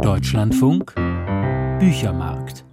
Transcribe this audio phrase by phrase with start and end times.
[0.00, 0.94] Deutschlandfunk
[1.78, 2.64] Büchermarkt.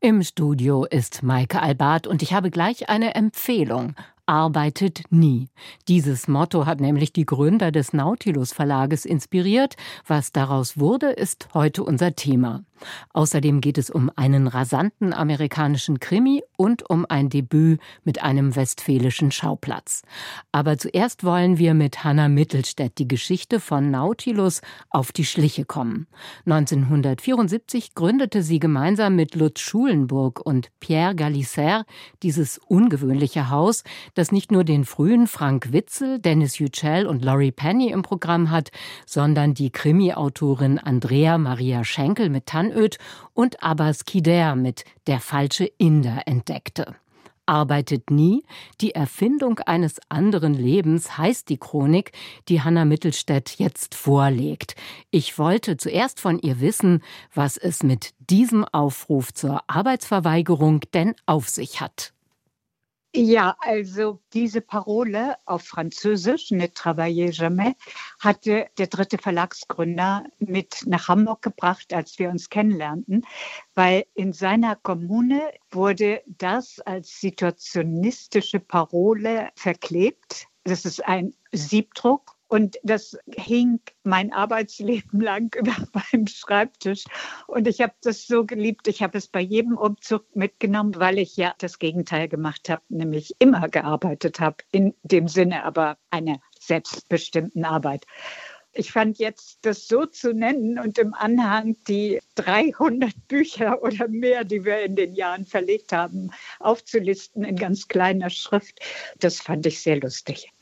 [0.00, 3.94] Im Studio ist Maike Albart und ich habe gleich eine Empfehlung
[4.26, 5.48] arbeitet nie.
[5.88, 9.76] Dieses Motto hat nämlich die Gründer des Nautilus Verlages inspiriert.
[10.06, 12.64] Was daraus wurde, ist heute unser Thema.
[13.12, 19.30] Außerdem geht es um einen rasanten amerikanischen Krimi und um ein Debüt mit einem westfälischen
[19.30, 20.02] Schauplatz.
[20.52, 24.60] Aber zuerst wollen wir mit Hanna Mittelstädt die Geschichte von Nautilus
[24.90, 26.06] auf die Schliche kommen.
[26.46, 31.84] 1974 gründete sie gemeinsam mit Lutz Schulenburg und Pierre Galisser
[32.22, 37.90] dieses ungewöhnliche Haus, das nicht nur den frühen Frank Witzel, Dennis Yücel und Laurie Penny
[37.90, 38.70] im Programm hat,
[39.06, 42.98] sondern die Krimi-Autorin Andrea Maria Schenkel mit Tannöd
[43.34, 46.96] und Abbas Kider mit Der falsche Inder entdeckte
[47.44, 48.44] arbeitet nie.
[48.80, 52.12] Die Erfindung eines anderen Lebens heißt die Chronik,
[52.48, 54.76] die Hanna Mittelstädt jetzt vorlegt.
[55.10, 57.02] Ich wollte zuerst von ihr wissen,
[57.34, 62.14] was es mit diesem Aufruf zur Arbeitsverweigerung denn auf sich hat.
[63.14, 67.74] Ja, also diese Parole auf Französisch, ne travaillez jamais,
[68.18, 73.26] hatte der dritte Verlagsgründer mit nach Hamburg gebracht, als wir uns kennenlernten,
[73.74, 80.46] weil in seiner Kommune wurde das als situationistische Parole verklebt.
[80.64, 87.04] Das ist ein Siebdruck und das hing mein Arbeitsleben lang über meinem Schreibtisch.
[87.46, 88.88] Und ich habe das so geliebt.
[88.88, 93.34] Ich habe es bei jedem Umzug mitgenommen, weil ich ja das Gegenteil gemacht habe, nämlich
[93.38, 98.04] immer gearbeitet habe, in dem Sinne aber einer selbstbestimmten Arbeit.
[98.74, 104.44] Ich fand jetzt, das so zu nennen und im Anhang die 300 Bücher oder mehr,
[104.44, 108.78] die wir in den Jahren verlegt haben, aufzulisten in ganz kleiner Schrift,
[109.18, 110.52] das fand ich sehr lustig.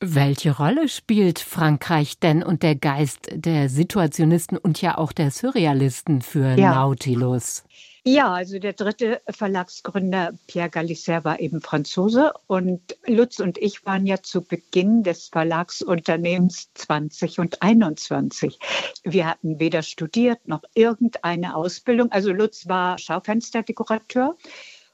[0.00, 6.20] Welche Rolle spielt Frankreich denn und der Geist der Situationisten und ja auch der Surrealisten
[6.20, 6.74] für ja.
[6.74, 7.64] Nautilus?
[8.06, 14.04] Ja, also der dritte Verlagsgründer Pierre Galisser war eben Franzose und Lutz und ich waren
[14.04, 18.58] ja zu Beginn des Verlagsunternehmens 20 und 21.
[19.04, 22.12] Wir hatten weder studiert noch irgendeine Ausbildung.
[22.12, 24.36] Also Lutz war Schaufensterdekorateur.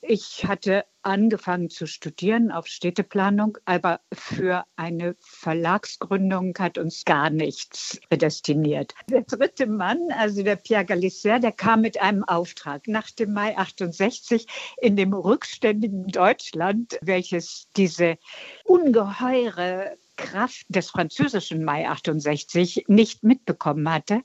[0.03, 8.00] Ich hatte angefangen zu studieren auf Städteplanung, aber für eine Verlagsgründung hat uns gar nichts
[8.09, 8.94] prädestiniert.
[9.09, 13.56] Der dritte Mann, also der Pierre Galisser, der kam mit einem Auftrag nach dem Mai
[13.56, 14.47] 68
[14.81, 18.19] in dem rückständigen Deutschland, welches diese
[18.65, 24.22] ungeheure Kraft des französischen Mai 68 nicht mitbekommen hatte,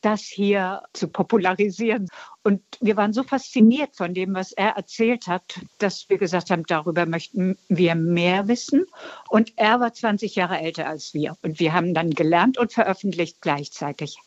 [0.00, 2.08] das hier zu popularisieren.
[2.42, 6.64] Und wir waren so fasziniert von dem, was er erzählt hat, dass wir gesagt haben,
[6.66, 8.86] darüber möchten wir mehr wissen.
[9.28, 11.36] Und er war 20 Jahre älter als wir.
[11.42, 14.18] Und wir haben dann gelernt und veröffentlicht gleichzeitig.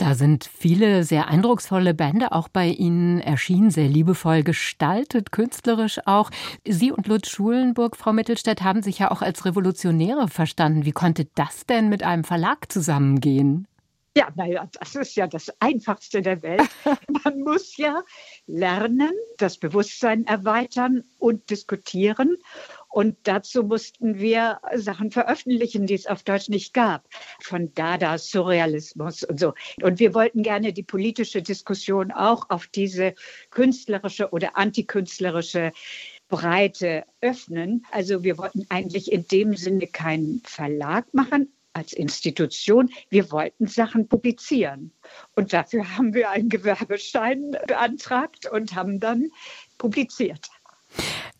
[0.00, 6.30] Da sind viele sehr eindrucksvolle Bände auch bei Ihnen erschienen, sehr liebevoll gestaltet, künstlerisch auch.
[6.66, 10.86] Sie und Lutz Schulenburg, Frau Mittelstädt, haben sich ja auch als Revolutionäre verstanden.
[10.86, 13.68] Wie konnte das denn mit einem Verlag zusammengehen?
[14.16, 16.68] Ja, naja, das ist ja das Einfachste der Welt.
[17.24, 18.02] Man muss ja
[18.46, 22.38] lernen, das Bewusstsein erweitern und diskutieren.
[22.90, 27.08] Und dazu mussten wir Sachen veröffentlichen, die es auf Deutsch nicht gab.
[27.40, 29.54] Von Dada, Surrealismus und so.
[29.80, 33.14] Und wir wollten gerne die politische Diskussion auch auf diese
[33.50, 35.72] künstlerische oder antikünstlerische
[36.28, 37.86] Breite öffnen.
[37.92, 44.08] Also wir wollten eigentlich in dem Sinne keinen Verlag machen, als Institution, wir wollten Sachen
[44.08, 44.92] publizieren.
[45.36, 49.30] Und dafür haben wir einen Gewerbeschein beantragt und haben dann
[49.78, 50.48] publiziert.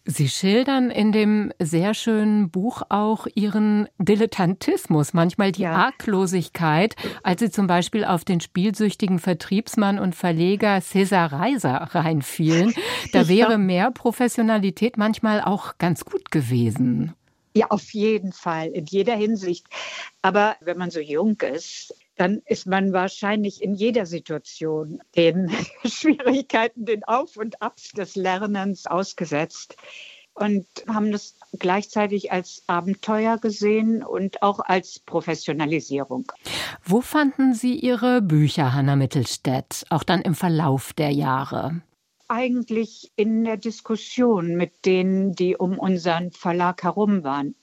[0.06, 5.72] Sie schildern in dem sehr schönen Buch auch Ihren Dilettantismus, manchmal die ja.
[5.72, 12.74] Arglosigkeit, als Sie zum Beispiel auf den spielsüchtigen Vertriebsmann und Verleger Cesar Reiser reinfielen.
[13.12, 17.14] Da wäre mehr Professionalität manchmal auch ganz gut gewesen.
[17.54, 19.66] Ja, auf jeden Fall, in jeder Hinsicht.
[20.22, 25.50] Aber wenn man so jung ist, dann ist man wahrscheinlich in jeder Situation den
[25.84, 29.76] Schwierigkeiten, den Auf und Abs des Lernens ausgesetzt
[30.34, 36.32] und haben das gleichzeitig als Abenteuer gesehen und auch als Professionalisierung.
[36.84, 41.82] Wo fanden Sie Ihre Bücher, Hanna Mittelstädt, auch dann im Verlauf der Jahre?
[42.30, 47.54] Eigentlich in der Diskussion mit denen, die um unseren Verlag herum waren.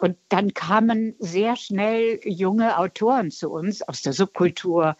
[0.00, 4.96] Und dann kamen sehr schnell junge Autoren zu uns aus der Subkultur.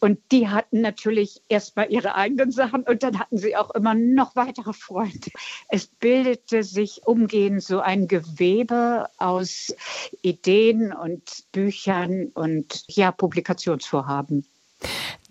[0.00, 4.34] Und die hatten natürlich erstmal ihre eigenen Sachen und dann hatten sie auch immer noch
[4.34, 5.30] weitere Freunde.
[5.68, 9.72] Es bildete sich umgehend so ein Gewebe aus
[10.22, 14.44] Ideen und Büchern und ja, Publikationsvorhaben.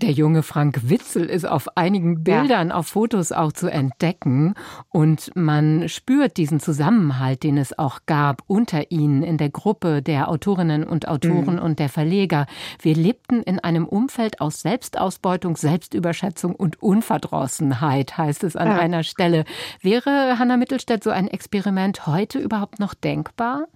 [0.02, 2.76] Der junge Frank Witzel ist auf einigen Bildern, ja.
[2.76, 4.56] auf Fotos auch zu entdecken.
[4.90, 10.30] Und man spürt diesen Zusammenhalt, den es auch gab unter ihnen in der Gruppe der
[10.30, 11.62] Autorinnen und Autoren mhm.
[11.62, 12.48] und der Verleger.
[12.82, 18.78] Wir lebten in einem Umfeld aus Selbstausbeutung, Selbstüberschätzung und Unverdrossenheit, heißt es an ja.
[18.80, 19.46] einer Stelle.
[19.82, 23.68] Wäre Hanna Mittelstädt so ein Experiment heute überhaupt noch denkbar?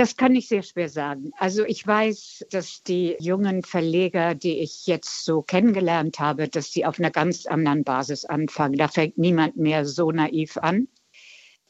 [0.00, 1.30] Das kann ich sehr schwer sagen.
[1.36, 6.86] Also ich weiß, dass die jungen Verleger, die ich jetzt so kennengelernt habe, dass sie
[6.86, 8.78] auf einer ganz anderen Basis anfangen.
[8.78, 10.88] Da fängt niemand mehr so naiv an.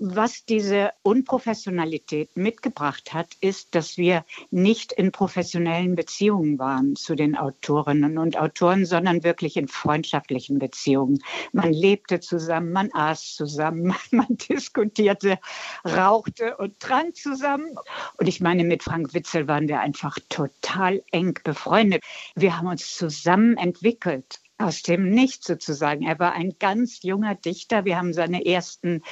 [0.03, 7.37] Was diese Unprofessionalität mitgebracht hat, ist, dass wir nicht in professionellen Beziehungen waren zu den
[7.37, 11.19] Autorinnen und Autoren, sondern wirklich in freundschaftlichen Beziehungen.
[11.53, 15.39] Man lebte zusammen, man aß zusammen, man diskutierte,
[15.85, 17.77] rauchte und trank zusammen.
[18.17, 22.03] Und ich meine, mit Frank Witzel waren wir einfach total eng befreundet.
[22.35, 26.07] Wir haben uns zusammen entwickelt aus dem Nichts sozusagen.
[26.07, 27.85] Er war ein ganz junger Dichter.
[27.85, 29.03] Wir haben seine ersten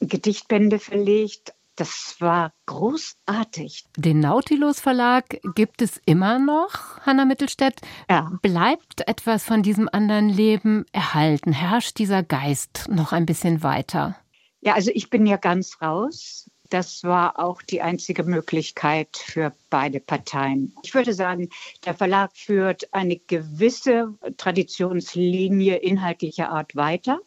[0.00, 1.54] Gedichtbände verlegt.
[1.76, 3.84] Das war großartig.
[3.96, 7.80] Den Nautilus Verlag gibt es immer noch, Hanna Mittelstädt.
[8.10, 8.32] Ja.
[8.42, 11.52] Bleibt etwas von diesem anderen Leben erhalten?
[11.52, 14.16] Herrscht dieser Geist noch ein bisschen weiter?
[14.60, 16.50] Ja, also ich bin ja ganz raus.
[16.68, 20.74] Das war auch die einzige Möglichkeit für beide Parteien.
[20.82, 21.48] Ich würde sagen,
[21.86, 27.20] der Verlag führt eine gewisse Traditionslinie inhaltlicher Art weiter.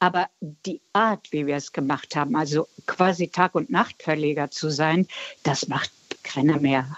[0.00, 5.06] Aber die Art, wie wir es gemacht haben, also quasi Tag- und Nachtverleger zu sein,
[5.42, 5.92] das macht
[6.22, 6.88] keiner mehr.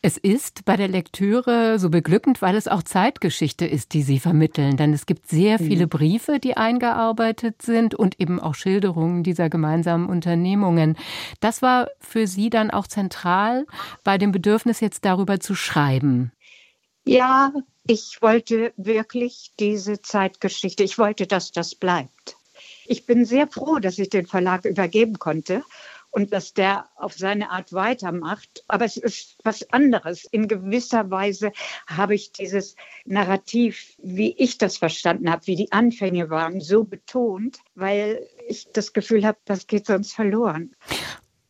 [0.00, 4.76] Es ist bei der Lektüre so beglückend, weil es auch Zeitgeschichte ist, die Sie vermitteln.
[4.76, 5.90] Denn es gibt sehr viele mhm.
[5.90, 10.96] Briefe, die eingearbeitet sind und eben auch Schilderungen dieser gemeinsamen Unternehmungen.
[11.40, 13.66] Das war für Sie dann auch zentral
[14.04, 16.30] bei dem Bedürfnis, jetzt darüber zu schreiben.
[17.04, 17.52] Ja,
[17.88, 22.36] ich wollte wirklich diese Zeitgeschichte, ich wollte, dass das bleibt.
[22.84, 25.64] Ich bin sehr froh, dass ich den Verlag übergeben konnte
[26.10, 28.62] und dass der auf seine Art weitermacht.
[28.68, 30.24] Aber es ist was anderes.
[30.24, 31.50] In gewisser Weise
[31.86, 32.76] habe ich dieses
[33.06, 38.92] Narrativ, wie ich das verstanden habe, wie die Anfänge waren, so betont, weil ich das
[38.92, 40.74] Gefühl habe, das geht sonst verloren.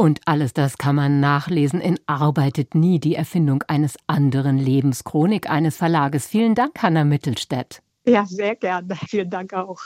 [0.00, 5.50] Und alles das kann man nachlesen in Arbeitet nie, die Erfindung eines anderen Lebens, Chronik
[5.50, 6.28] eines Verlages.
[6.28, 7.82] Vielen Dank, Hanna Mittelstädt.
[8.06, 8.94] Ja, sehr gerne.
[9.08, 9.80] Vielen Dank auch.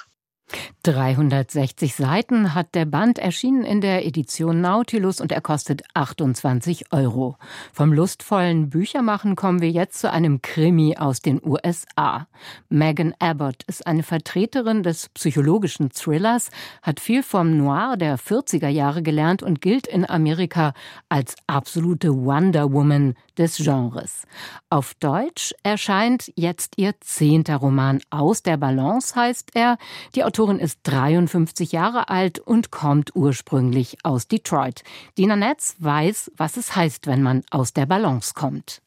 [0.83, 7.37] 360 Seiten hat der Band erschienen in der Edition Nautilus und er kostet 28 Euro.
[7.73, 12.27] Vom lustvollen Büchermachen kommen wir jetzt zu einem Krimi aus den USA.
[12.69, 16.51] Megan Abbott ist eine Vertreterin des psychologischen Thrillers,
[16.83, 20.75] hat viel vom Noir der 40er Jahre gelernt und gilt in Amerika
[21.09, 24.27] als absolute Wonder Woman des Genres.
[24.69, 29.79] Auf Deutsch erscheint jetzt ihr zehnter Roman Aus der Balance heißt er.
[30.15, 34.83] Die Autorin ist 53 Jahre alt und kommt ursprünglich aus Detroit.
[35.19, 38.81] Dina Netz weiß, was es heißt, wenn man aus der Balance kommt.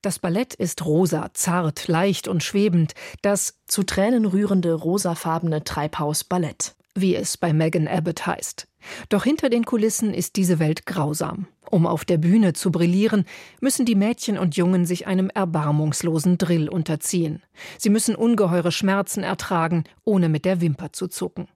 [0.00, 6.74] Das Ballett ist rosa, zart, leicht und schwebend, das zu Tränen rührende rosafarbene Treibhaus Ballett,
[6.94, 8.66] wie es bei Megan Abbott heißt.
[9.08, 11.46] Doch hinter den Kulissen ist diese Welt grausam.
[11.70, 13.24] Um auf der Bühne zu brillieren,
[13.60, 17.42] müssen die Mädchen und Jungen sich einem erbarmungslosen Drill unterziehen.
[17.78, 21.48] Sie müssen ungeheure Schmerzen ertragen, ohne mit der Wimper zu zucken.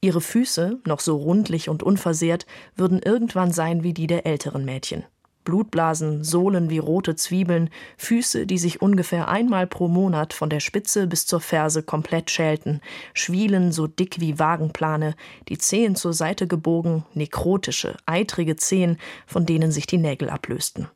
[0.00, 5.04] Ihre Füße, noch so rundlich und unversehrt, würden irgendwann sein wie die der älteren Mädchen.
[5.44, 11.06] Blutblasen, Sohlen wie rote Zwiebeln, Füße, die sich ungefähr einmal pro Monat von der Spitze
[11.06, 12.80] bis zur Ferse komplett schälten,
[13.14, 15.14] Schwielen so dick wie Wagenplane,
[15.48, 20.88] die Zehen zur Seite gebogen, nekrotische, eitrige Zehen, von denen sich die Nägel ablösten.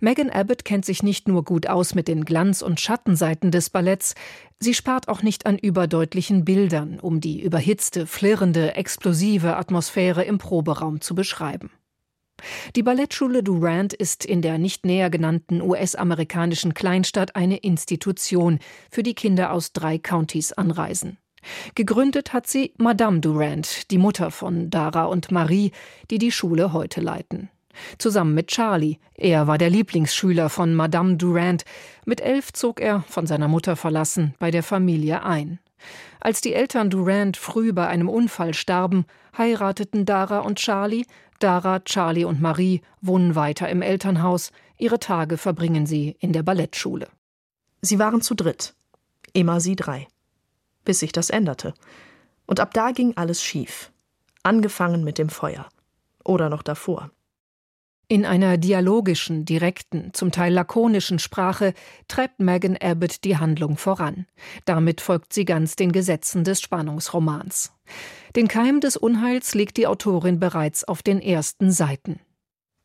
[0.00, 4.14] Megan Abbott kennt sich nicht nur gut aus mit den Glanz- und Schattenseiten des Balletts,
[4.58, 11.00] sie spart auch nicht an überdeutlichen Bildern, um die überhitzte, flirrende, explosive Atmosphäre im Proberaum
[11.00, 11.70] zu beschreiben.
[12.76, 18.58] Die Ballettschule Durant ist in der nicht näher genannten US-amerikanischen Kleinstadt eine Institution,
[18.90, 21.18] für die Kinder aus drei Countys anreisen.
[21.74, 25.72] Gegründet hat sie Madame Durant, die Mutter von Dara und Marie,
[26.10, 27.50] die die Schule heute leiten.
[27.98, 28.98] Zusammen mit Charlie.
[29.14, 31.64] Er war der Lieblingsschüler von Madame Durant.
[32.04, 35.58] Mit elf zog er, von seiner Mutter verlassen, bei der Familie ein.
[36.20, 39.04] Als die Eltern Durant früh bei einem Unfall starben,
[39.36, 41.04] heirateten Dara und Charlie
[41.38, 47.08] Dara, Charlie und Marie wohnen weiter im Elternhaus, ihre Tage verbringen sie in der Ballettschule.
[47.80, 48.74] Sie waren zu dritt,
[49.32, 50.08] immer sie drei.
[50.84, 51.74] Bis sich das änderte.
[52.46, 53.90] Und ab da ging alles schief.
[54.42, 55.68] Angefangen mit dem Feuer.
[56.24, 57.10] Oder noch davor.
[58.06, 61.72] In einer dialogischen, direkten, zum Teil lakonischen Sprache
[62.06, 64.26] treibt Megan Abbott die Handlung voran.
[64.66, 67.72] Damit folgt sie ganz den Gesetzen des Spannungsromans.
[68.36, 72.20] Den Keim des Unheils legt die Autorin bereits auf den ersten Seiten.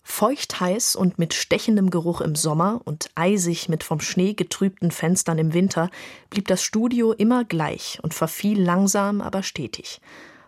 [0.03, 5.53] Feuchtheiß und mit stechendem Geruch im Sommer und eisig mit vom Schnee getrübten Fenstern im
[5.53, 5.89] Winter
[6.29, 10.01] blieb das Studio immer gleich und verfiel langsam, aber stetig.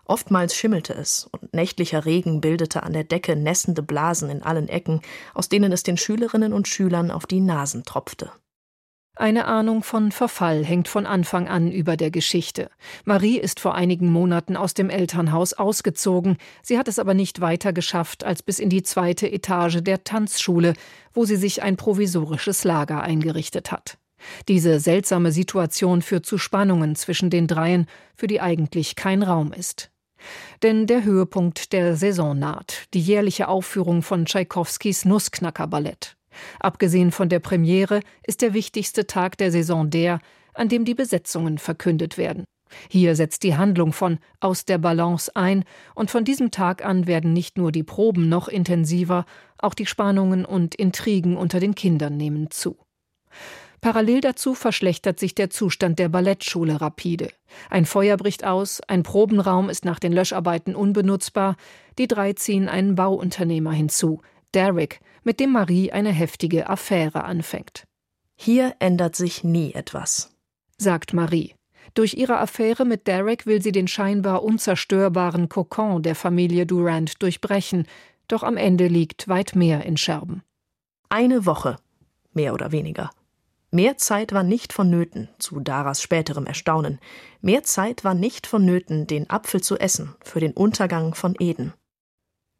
[0.04, 5.00] Oftmals schimmelte es, und nächtlicher Regen bildete an der Decke nässende Blasen in allen Ecken,
[5.34, 8.32] aus denen es den Schülerinnen und Schülern auf die Nasen tropfte.
[9.14, 12.70] Eine Ahnung von Verfall hängt von Anfang an über der Geschichte.
[13.04, 16.38] Marie ist vor einigen Monaten aus dem Elternhaus ausgezogen.
[16.62, 20.72] Sie hat es aber nicht weiter geschafft als bis in die zweite Etage der Tanzschule,
[21.12, 23.98] wo sie sich ein provisorisches Lager eingerichtet hat.
[24.48, 29.91] Diese seltsame Situation führt zu Spannungen zwischen den dreien, für die eigentlich kein Raum ist.
[30.62, 36.16] Denn der Höhepunkt der Saison naht, die jährliche Aufführung von Tschaikowskis Nussknacker-Ballett.
[36.60, 40.18] Abgesehen von der Premiere ist der wichtigste Tag der Saison der,
[40.54, 42.44] an dem die Besetzungen verkündet werden.
[42.88, 45.64] Hier setzt die Handlung von Aus der Balance ein,
[45.94, 49.26] und von diesem Tag an werden nicht nur die Proben noch intensiver,
[49.58, 52.78] auch die Spannungen und Intrigen unter den Kindern nehmen zu.
[53.82, 57.30] Parallel dazu verschlechtert sich der Zustand der Ballettschule rapide.
[57.68, 61.56] Ein Feuer bricht aus, ein Probenraum ist nach den Löscharbeiten unbenutzbar,
[61.98, 64.22] die drei ziehen einen Bauunternehmer hinzu,
[64.54, 67.82] Derrick, mit dem Marie eine heftige Affäre anfängt.
[68.36, 70.32] Hier ändert sich nie etwas,
[70.78, 71.56] sagt Marie.
[71.94, 77.88] Durch ihre Affäre mit Derek will sie den scheinbar unzerstörbaren Kokon der Familie Durant durchbrechen,
[78.28, 80.42] doch am Ende liegt weit mehr in Scherben.
[81.08, 81.78] Eine Woche,
[82.32, 83.10] mehr oder weniger.
[83.74, 86.98] Mehr Zeit war nicht vonnöten, zu Daras späterem Erstaunen.
[87.40, 91.72] Mehr Zeit war nicht vonnöten, den Apfel zu essen, für den Untergang von Eden.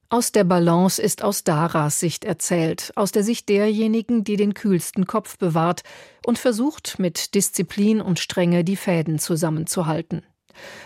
[0.09, 5.07] Aus der Balance ist aus Daras Sicht erzählt, aus der Sicht derjenigen, die den kühlsten
[5.07, 5.83] Kopf bewahrt
[6.25, 10.23] und versucht, mit Disziplin und Strenge die Fäden zusammenzuhalten.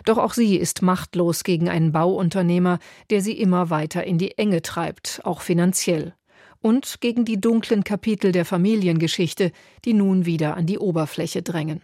[0.07, 2.81] Doch auch sie ist machtlos gegen einen Bauunternehmer,
[3.11, 6.15] der sie immer weiter in die Enge treibt, auch finanziell
[6.67, 9.53] und gegen die dunklen Kapitel der Familiengeschichte,
[9.85, 11.81] die nun wieder an die Oberfläche drängen.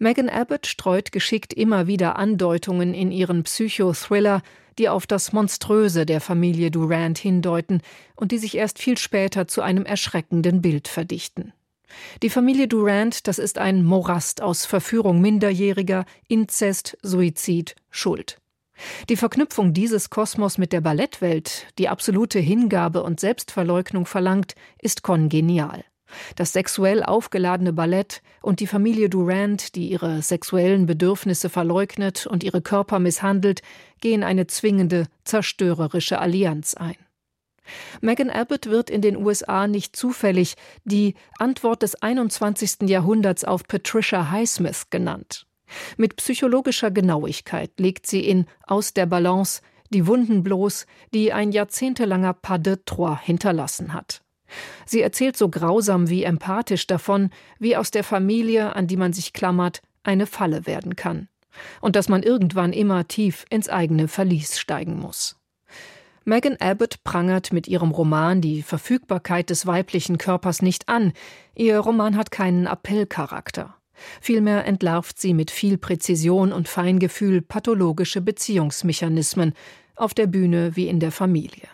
[0.00, 4.42] Megan Abbott streut geschickt immer wieder Andeutungen in ihren Psychothriller,
[4.76, 7.80] die auf das Monströse der Familie Durant hindeuten
[8.16, 11.52] und die sich erst viel später zu einem erschreckenden Bild verdichten.
[12.24, 18.38] Die Familie Durant, das ist ein Morast aus Verführung Minderjähriger, Inzest, Suizid, Schuld.
[19.08, 25.84] Die Verknüpfung dieses Kosmos mit der Ballettwelt, die absolute Hingabe und Selbstverleugnung verlangt, ist kongenial.
[26.36, 32.62] Das sexuell aufgeladene Ballett und die Familie Durant, die ihre sexuellen Bedürfnisse verleugnet und ihre
[32.62, 33.60] Körper misshandelt,
[34.00, 36.96] gehen eine zwingende, zerstörerische Allianz ein.
[38.00, 40.54] Megan Abbott wird in den USA nicht zufällig
[40.84, 42.88] die Antwort des 21.
[42.88, 45.46] Jahrhunderts auf Patricia Highsmith genannt.
[45.96, 52.34] Mit psychologischer Genauigkeit legt sie in Aus der Balance die Wunden bloß, die ein jahrzehntelanger
[52.34, 54.22] Pas de Trois hinterlassen hat.
[54.84, 59.32] Sie erzählt so grausam wie empathisch davon, wie aus der Familie, an die man sich
[59.32, 61.28] klammert, eine Falle werden kann.
[61.80, 65.36] Und dass man irgendwann immer tief ins eigene Verlies steigen muss.
[66.24, 71.12] Megan Abbott prangert mit ihrem Roman die Verfügbarkeit des weiblichen Körpers nicht an.
[71.54, 73.75] Ihr Roman hat keinen Appellcharakter.
[74.20, 79.54] Vielmehr entlarvt sie mit viel Präzision und Feingefühl pathologische Beziehungsmechanismen,
[79.96, 81.68] auf der Bühne wie in der Familie.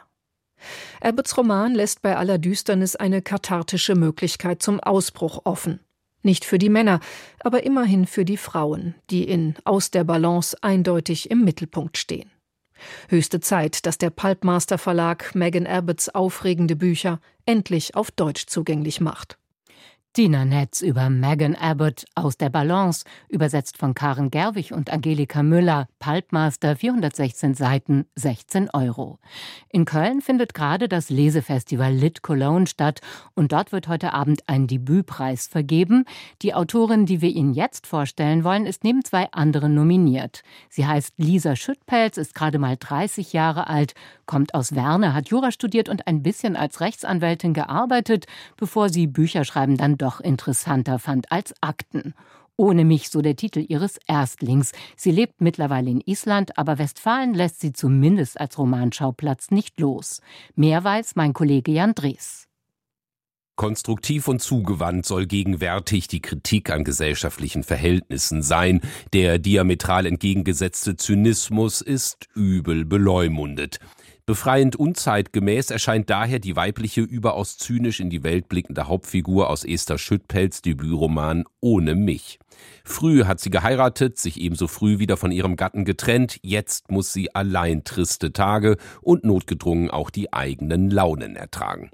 [1.00, 5.80] Abbotts Roman lässt bei aller Düsternis eine kathartische Möglichkeit zum Ausbruch offen.
[6.22, 7.00] Nicht für die Männer,
[7.40, 12.30] aber immerhin für die Frauen, die in Aus der Balance eindeutig im Mittelpunkt stehen.
[13.08, 19.38] Höchste Zeit, dass der Pulpmaster Verlag Megan Abbotts aufregende Bücher endlich auf Deutsch zugänglich macht.
[20.14, 25.88] Dina Netz über Megan Abbott aus der Balance, übersetzt von Karen Gerwig und Angelika Müller,
[26.00, 29.18] Pulpmaster, 416 Seiten, 16 Euro.
[29.70, 33.00] In Köln findet gerade das Lesefestival Lit Cologne statt
[33.34, 36.04] und dort wird heute Abend ein Debütpreis vergeben.
[36.42, 40.42] Die Autorin, die wir Ihnen jetzt vorstellen wollen, ist neben zwei anderen nominiert.
[40.68, 43.94] Sie heißt Lisa Schüttpelz, ist gerade mal 30 Jahre alt,
[44.32, 48.24] kommt aus Werne, hat Jura studiert und ein bisschen als Rechtsanwältin gearbeitet,
[48.56, 52.14] bevor sie Bücher schreiben dann doch interessanter fand als Akten.
[52.56, 54.72] Ohne mich, so der Titel ihres Erstlings.
[54.96, 60.22] Sie lebt mittlerweile in Island, aber Westfalen lässt sie zumindest als Romanschauplatz nicht los.
[60.54, 62.48] Mehr weiß mein Kollege Jan Drees.
[63.56, 68.80] Konstruktiv und zugewandt soll gegenwärtig die Kritik an gesellschaftlichen Verhältnissen sein.
[69.12, 73.78] Der diametral entgegengesetzte Zynismus ist übel beleumundet.
[74.24, 79.98] Befreiend unzeitgemäß erscheint daher die weibliche, überaus zynisch in die Welt blickende Hauptfigur aus Esther
[79.98, 82.38] Schüttpelz Debütroman Ohne mich.
[82.84, 87.34] Früh hat sie geheiratet, sich ebenso früh wieder von ihrem Gatten getrennt, jetzt muss sie
[87.34, 91.90] allein triste Tage und notgedrungen auch die eigenen Launen ertragen.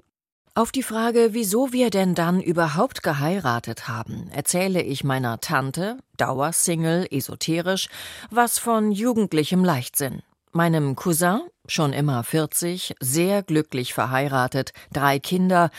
[0.53, 7.09] Auf die Frage, wieso wir denn dann überhaupt geheiratet haben, erzähle ich meiner Tante, Dauersingle,
[7.11, 7.87] esoterisch,
[8.29, 10.21] was von jugendlichem Leichtsinn.
[10.51, 15.69] Meinem Cousin, schon immer 40, sehr glücklich verheiratet, drei Kinder,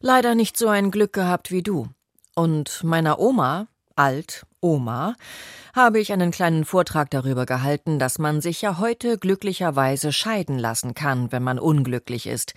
[0.00, 1.88] leider nicht so ein Glück gehabt wie du.
[2.34, 5.14] Und meiner Oma, alt, Oma,
[5.74, 10.94] habe ich einen kleinen Vortrag darüber gehalten, dass man sich ja heute glücklicherweise scheiden lassen
[10.94, 12.54] kann, wenn man unglücklich ist,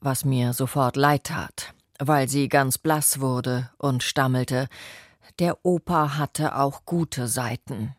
[0.00, 4.68] was mir sofort leid tat, weil sie ganz blass wurde und stammelte,
[5.38, 7.96] der Opa hatte auch gute Seiten.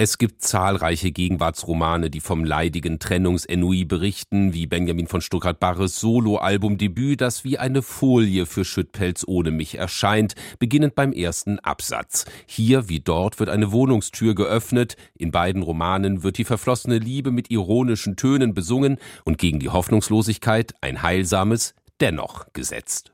[0.00, 7.42] Es gibt zahlreiche Gegenwartsromane, die vom leidigen Trennungsenui berichten, wie Benjamin von Stuttgart-Barres Soloalbumdebüt, das
[7.42, 12.26] wie eine Folie für Schüttpelz ohne mich erscheint, beginnend beim ersten Absatz.
[12.46, 17.50] Hier wie dort wird eine Wohnungstür geöffnet, in beiden Romanen wird die verflossene Liebe mit
[17.50, 23.10] ironischen Tönen besungen und gegen die Hoffnungslosigkeit ein heilsames Dennoch gesetzt.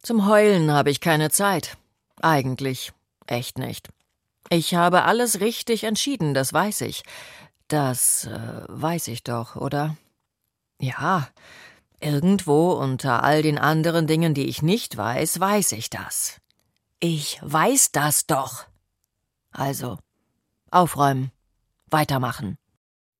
[0.00, 1.76] Zum Heulen habe ich keine Zeit.
[2.20, 2.92] Eigentlich.
[3.26, 3.88] Echt nicht.
[4.52, 7.04] Ich habe alles richtig entschieden, das weiß ich.
[7.68, 9.96] Das äh, weiß ich doch, oder?
[10.80, 11.28] Ja,
[12.00, 16.40] irgendwo unter all den anderen Dingen, die ich nicht weiß, weiß ich das.
[16.98, 18.66] Ich weiß das doch.
[19.52, 19.98] Also,
[20.72, 21.30] aufräumen,
[21.86, 22.58] weitermachen.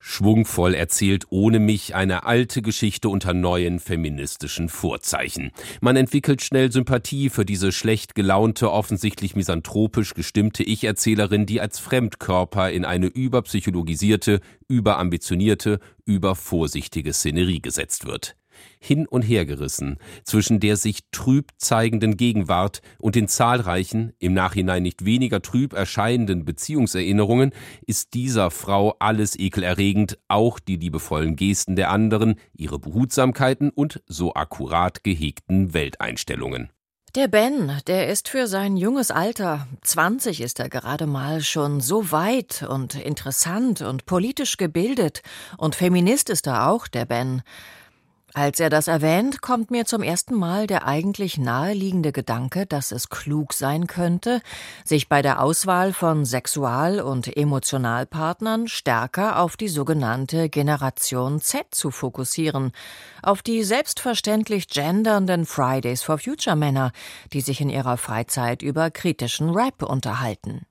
[0.03, 5.53] Schwungvoll erzählt ohne mich eine alte Geschichte unter neuen feministischen Vorzeichen.
[5.83, 12.71] Man entwickelt schnell Sympathie für diese schlecht gelaunte, offensichtlich misanthropisch gestimmte Ich-Erzählerin, die als Fremdkörper
[12.71, 18.37] in eine überpsychologisierte, überambitionierte, übervorsichtige Szenerie gesetzt wird
[18.79, 24.83] hin und her gerissen zwischen der sich trüb zeigenden Gegenwart und den zahlreichen, im Nachhinein
[24.83, 27.53] nicht weniger trüb erscheinenden Beziehungserinnerungen,
[27.87, 34.35] ist dieser Frau alles ekelerregend, auch die liebevollen Gesten der anderen, ihre Behutsamkeiten und so
[34.35, 36.71] akkurat gehegten Welteinstellungen.
[37.17, 42.13] Der Ben, der ist für sein junges Alter, 20 ist er gerade mal, schon so
[42.13, 45.23] weit und interessant und politisch gebildet,
[45.59, 47.43] und Feminist ist er auch, der Ben.
[48.33, 53.09] Als er das erwähnt, kommt mir zum ersten Mal der eigentlich naheliegende Gedanke, dass es
[53.09, 54.41] klug sein könnte,
[54.85, 61.91] sich bei der Auswahl von Sexual- und Emotionalpartnern stärker auf die sogenannte Generation Z zu
[61.91, 62.71] fokussieren,
[63.21, 66.93] auf die selbstverständlich gendernden Fridays for Future Männer,
[67.33, 70.67] die sich in ihrer Freizeit über kritischen Rap unterhalten.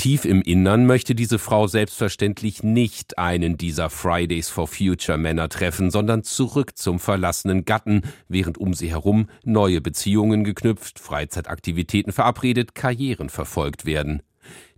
[0.00, 5.90] Tief im Innern möchte diese Frau selbstverständlich nicht einen dieser Fridays for Future Männer treffen,
[5.90, 13.28] sondern zurück zum verlassenen Gatten, während um sie herum neue Beziehungen geknüpft, Freizeitaktivitäten verabredet, Karrieren
[13.28, 14.22] verfolgt werden.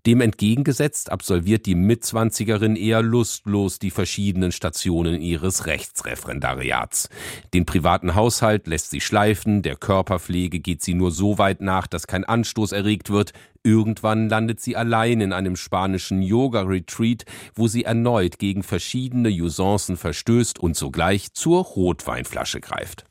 [0.05, 7.09] Dem entgegengesetzt absolviert die Mitzwanzigerin eher lustlos die verschiedenen Stationen ihres Rechtsreferendariats.
[7.55, 12.09] Den privaten Haushalt lässt sie schleifen, der Körperpflege geht sie nur so weit nach, dass
[12.09, 13.33] kein Anstoß erregt wird,
[13.65, 20.59] Irgendwann landet sie allein in einem spanischen Yoga-Retreat, wo sie erneut gegen verschiedene Usancen verstößt
[20.59, 23.05] und sogleich zur Rotweinflasche greift.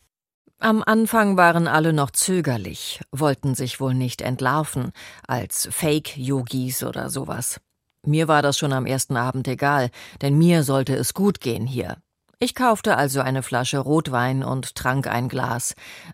[0.64, 4.92] Am Anfang waren alle noch zögerlich, wollten sich wohl nicht entlarven,
[5.28, 7.60] als Fake-Yogis oder sowas.
[8.06, 9.90] Mir war das schon am ersten Abend egal,
[10.22, 11.98] denn mir sollte es gut gehen hier.
[12.38, 15.74] Ich kaufte also eine Flasche Rotwein und trank ein Glas.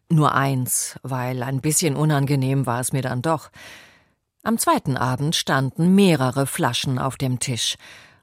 [0.10, 3.50] Nur eins, weil ein bisschen unangenehm war es mir dann doch.
[4.44, 7.76] Am zweiten Abend standen mehrere Flaschen auf dem Tisch,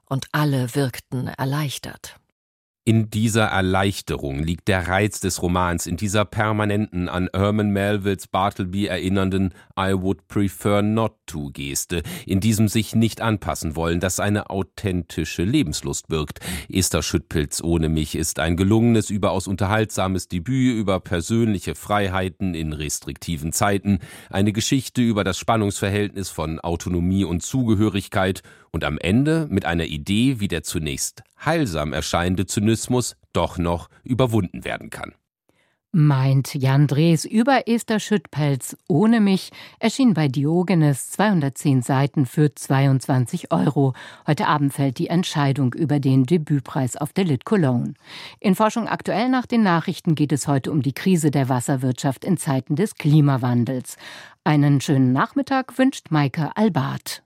[0.07, 2.15] und alle wirkten erleichtert.
[2.87, 8.85] In dieser Erleichterung liegt der Reiz des Romans, in dieser permanenten, an Herman Melvilles Bartleby
[8.85, 14.51] erinnernden I would prefer not to Geste, in diesem sich nicht anpassen wollen, das eine
[14.51, 16.41] authentische Lebenslust birgt.
[16.69, 23.51] Esther Schüttpilz ohne mich ist ein gelungenes, überaus unterhaltsames Debüt über persönliche Freiheiten in restriktiven
[23.51, 23.97] Zeiten,
[24.29, 28.43] eine Geschichte über das Spannungsverhältnis von Autonomie und Zugehörigkeit
[28.75, 34.65] und am Ende mit einer Idee, wie der zunächst heilsam erscheinende Zynismus doch noch überwunden
[34.65, 35.13] werden kann.
[35.93, 43.53] Meint Jan Drees über Esther Schüttpelz ohne mich erschien bei Diogenes 210 Seiten für 22
[43.53, 43.93] Euro.
[44.27, 47.93] Heute Abend fällt die Entscheidung über den Debütpreis auf der Lit Cologne.
[48.41, 52.35] In Forschung aktuell nach den Nachrichten geht es heute um die Krise der Wasserwirtschaft in
[52.35, 53.95] Zeiten des Klimawandels.
[54.43, 57.24] Einen schönen Nachmittag wünscht Maike Albart.